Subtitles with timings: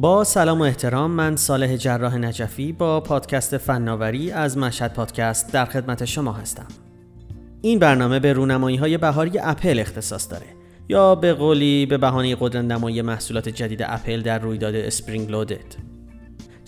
[0.00, 5.64] با سلام و احترام من صالح جراح نجفی با پادکست فناوری از مشهد پادکست در
[5.64, 6.66] خدمت شما هستم.
[7.62, 10.46] این برنامه به رونمایی های بهاری اپل اختصاص داره
[10.88, 15.89] یا به قولی به بهانه قدرت نمایی محصولات جدید اپل در رویداد Spring Loaded.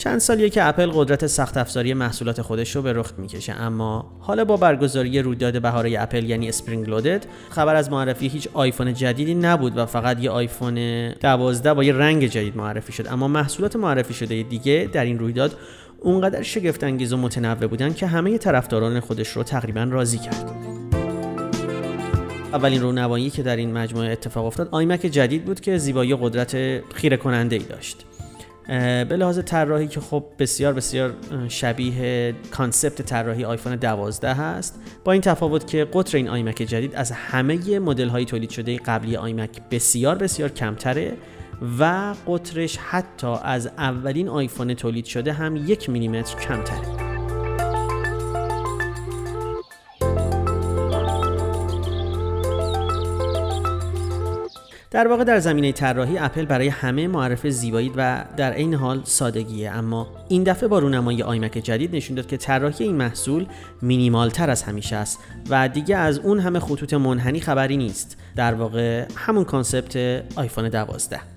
[0.02, 3.52] چند سالیه که اپل قدرت سخت افزاری محصولات خودش رو به رخ می‌کشه.
[3.52, 8.94] اما حالا با برگزاری رویداد بهاره اپل یعنی Spring Loaded خبر از معرفی هیچ آیفون
[8.94, 10.74] جدیدی نبود و فقط یه آیفون
[11.12, 13.06] 12 با یه رنگ جدید معرفی شد.
[13.06, 15.56] اما محصولات معرفی شده دیگه در این رویداد
[16.00, 20.50] اونقدر شگفت انگیز و متنوع بودن که همه طرفداران خودش رو تقریبا راضی کرد.
[22.52, 26.56] اولین رونمایی که در این مجموعه اتفاق افتاد iMac جدید بود که زیبایی و قدرت
[26.94, 28.06] خیره کننده ای داشت.
[28.68, 31.14] به لحاظ طراحی که خب بسیار بسیار
[31.48, 34.80] شبیه concept طراحی آیفون 12 هست.
[35.04, 39.16] با این تفاوت که قطر این iMac جدید از همه مدل های تولید شده قبلی
[39.16, 41.12] iMac بسیار بسیار کمتره
[41.78, 46.91] و قطرش حتی از اولین آیفون تولید شده هم یک میلیمتر کمتره.
[54.92, 59.70] در واقع در زمینه طراحی اپل برای همه معرف زیبایی و در عین حال سادگیه.
[59.70, 63.46] اما این دفعه با رونمایی iMac جدید نشون داد که طراحی این محصول
[63.82, 65.18] مینیمال تر از همیشه است
[65.50, 68.16] و دیگه از اون همه خطوط منحنی خبری نیست.
[68.36, 69.96] در واقع همون concept
[70.36, 71.31] آیفون 12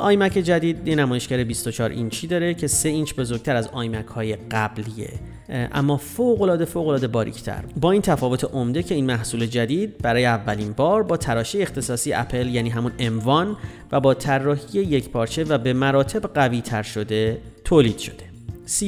[0.00, 5.10] iMac جدید یه نمایشگر 24 اینچی داره که 3 اینچ بزرگتر از iMac های قبلیه
[5.50, 7.64] اما فوق العاده فوق العاده باریکتر.
[7.80, 12.46] با این تفاوت عمده که این محصول جدید برای اولین بار با تراشه اختصاصی اپل
[12.46, 13.56] یعنی همون M1
[13.92, 18.30] و با طراحی یک پارچه و به مراتب قوی تر شده تولید شده.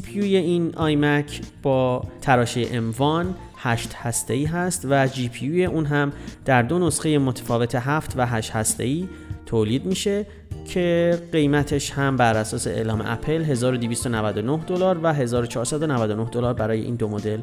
[0.05, 3.27] CPU این iMac با تراشه M1
[3.57, 6.13] 8 هسته ای هست و GPU اون هم
[6.45, 9.09] در دو نسخه متفاوت 7 و 8 هسته ای
[9.47, 10.27] تولید میشه.
[10.65, 17.09] که قیمتش هم بر اساس اعلام اپل 1299 دلار و 1499 دلار برای این دو
[17.09, 17.39] مدل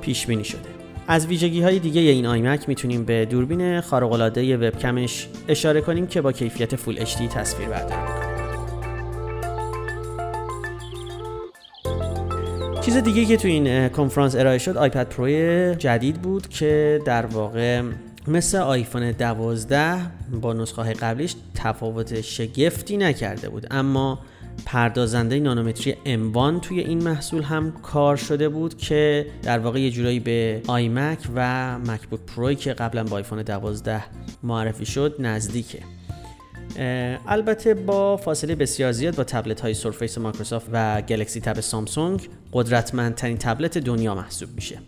[0.00, 0.60] پیش بینی شده.
[1.08, 6.20] از ویژگی های دیگه این iMac می‌تونیم به دوربین خارق العاده وبکمش اشاره کنیم که
[6.20, 8.32] با کیفیت Full HD تصویر برداری می‌کنه.
[12.80, 15.26] چیز دیگه که تو این کنفرانس ارائه شد iPad Pro
[15.74, 17.82] جدید بود که در واقع
[18.28, 19.96] مثل آیفون 12
[20.40, 24.18] با نسخه قبلیش تفاوت شگفتی نکرده بود اما
[24.66, 30.20] پردازنده نانومتری M1 توی این محصول هم کار شده بود که در واقع یه جورایی
[30.20, 34.02] به آیمک و مکبوک پروی که قبلا با آیفون 12
[34.42, 35.78] معرفی شد نزدیکه.
[37.26, 43.36] البته با فاصله بسیار زیاد با تبلت های سرفیس مایکروسافت و گلکسی تب سامسونگ قدرتمندترین
[43.36, 44.78] تبلت دنیا محسوب میشه.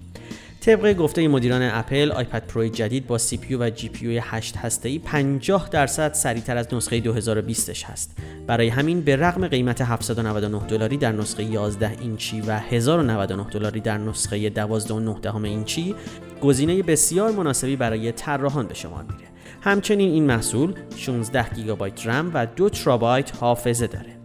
[0.64, 5.69] طبق گفته مدیران اپل iPad Pro جدید با سی و جی پی 8 هسته‌ای 50
[5.69, 8.16] درصد سریعتر از نسخه 2020 هست.
[8.47, 13.98] برای همین به رغم قیمت 799 دلاری در نسخه 11 اینچی و 1099 دلاری در
[13.98, 15.94] نسخه 12.9 اینچی
[16.42, 19.28] گزینه بسیار مناسبی برای طراحان به شمار میره.
[19.60, 24.16] همچنین این محصول 16 گیگابایت رم و 2 ترابایت حافظه داره.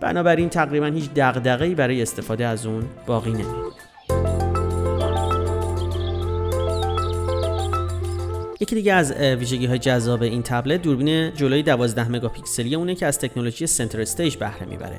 [0.00, 3.68] بنابراین تقریبا هیچ دغدغه‌ای برای استفاده از اون باقی نمیمونه.
[8.60, 13.18] یکی دیگه از ویژگی های جذاب این تبلت دوربین جلوی 12 مگاپیکسلی اونه که از
[13.18, 14.98] تکنولوژی Center Stage بهره می‌بره.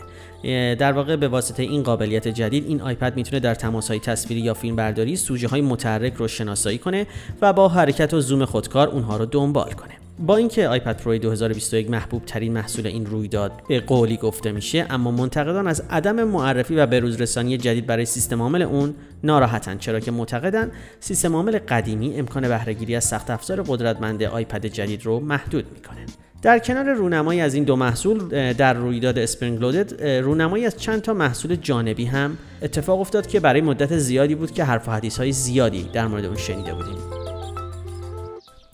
[0.76, 4.54] در واقع به واسطه این قابلیت جدید این iPad می‌تونه در تماس های تصویری یا
[4.54, 7.08] فیلم برداری سوژه های متحرک رو شناسایی کنه
[7.42, 9.99] و با حرکت و زوم خودکار اونها رو دنبال کنه.
[10.20, 15.12] با اینکه iPad Pro 2021 محبوب ترین محصول این رویداد به قولی گفته میشه اما
[15.12, 20.72] منتقدان از عدم معرفی و بروزرسانی جدید برای سیستم عامل اون ناراحتن چرا که معتقدن
[21.00, 26.06] سیستم عامل قدیمی امکان بهره‌گیری از سخت افزار قدرتمند iPad جدید رو محدود می‌کنه.
[26.42, 31.14] در کنار رونمایی از این دو محصول در رویداد Spring Loaded رونمایی از چند تا
[31.14, 35.32] محصول جانبی هم اتفاق افتاد که برای مدت زیادی بود که حرف و حدیث های
[35.32, 37.19] زیادی در مورد اون شنیده بودیم.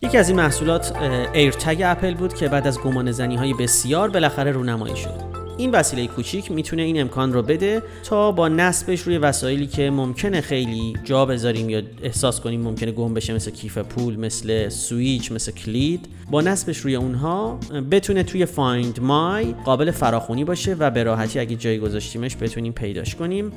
[0.01, 0.97] یکی از این محصولات
[1.33, 5.45] AirTag اپل بود که بعد از گمان زنی های بسیار بالاخره رونمایی شد.
[5.57, 10.41] این وسیله کوچیک می‌تونه این امکان رو بده تا با نصبش روی وسایلی که ممکنه
[10.41, 15.51] خیلی جا بذاریم یا احساس کنیم ممکنه گم بشه مثل کیف پول مثل سویچ مثل
[15.51, 17.59] کلید با نصبش روی اونها
[17.91, 23.15] بتونه توی Find My قابل فراخونی باشه و به راحتی اگه جایی گذاشتیمش بتونیم پیداش
[23.15, 23.51] کنیم.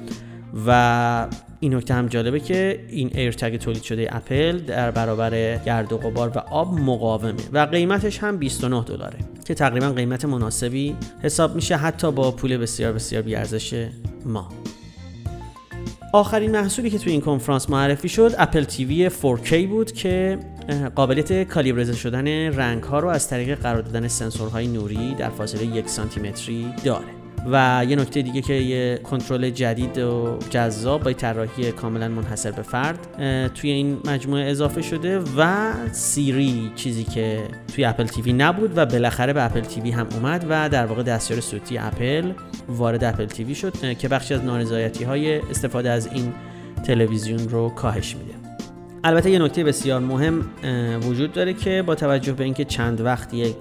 [0.66, 1.28] و
[1.60, 6.28] این نکته هم جالبه که این AirTag تولید شده اپل در برابر گرد و غبار
[6.28, 12.12] و آب مقاومه و قیمتش هم 29 دلاره که تقریبا قیمت مناسبی حساب میشه حتی
[12.12, 13.88] با پول بسیار بسیار بی‌ارزش
[14.26, 14.48] ما.
[16.12, 20.38] آخرین محصولی که توی این کنفرانس معرفی شد Apple TV 4K بود که
[20.94, 25.88] قابلیت کالیبرزه شدن رنگ ها رو از طریق قرار دادن سنسورهای نوری در فاصله یک
[25.88, 27.27] سانتی متری داره.
[27.46, 32.62] و یه نکته دیگه که یه کنترل جدید و جذاب با طراحی کاملا منحصر به
[32.62, 32.98] فرد
[33.54, 37.40] توی این مجموعه اضافه شده و سیری چیزی که
[37.74, 41.40] توی اپل تیوی نبود و بالاخره به اپل تیوی هم اومد و در واقع دستیار
[41.40, 42.32] صوتی اپل
[42.68, 46.32] وارد اپل تیوی شد که بخشی از نارضایتی های استفاده از این
[46.84, 48.34] تلویزیون رو کاهش میده.
[49.04, 50.44] البته یه نکته بسیار مهم
[51.02, 53.56] وجود داره که با توجه به اینکه چند وقته که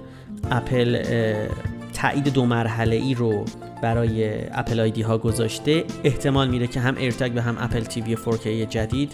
[0.52, 1.04] اپل
[1.94, 3.46] تایید دو مرحله ای رو
[3.82, 5.84] برای Apple ID ها گذاشته.
[6.04, 9.12] احتمال میره که هم AirTag و هم Apple TV 4K جدید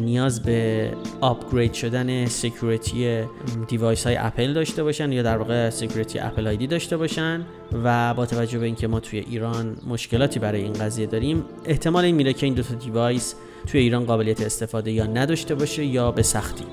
[0.00, 0.90] نیاز به
[1.20, 3.22] upgrade شدن security
[3.68, 7.46] device های اپل داشته باشن یا در واقع security Apple ID داشته باشن.
[7.84, 12.14] و با توجه به اینکه ما توی ایران مشکلاتی برای این قضیه داریم احتمال این
[12.14, 13.34] میره که این دو تا device
[13.66, 16.64] توی ایران قابلیت استفاده یا نداشته باشه یا به سختی.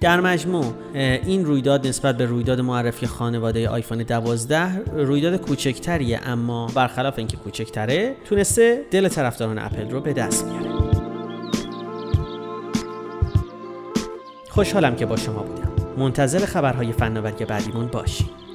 [0.00, 7.18] در مجموع این رویداد نسبت به رویداد معرفی خانواده آیفون 12 رویداد کوچکتریه اما برخلاف
[7.18, 10.76] اینکه کوچکتره تونسته دل طرفداران اپل رو به دست بیاره.
[14.50, 15.72] خوشحالم که با شما بودم.
[15.98, 18.45] منتظر خبرهای فناوری بعدیمون باشید.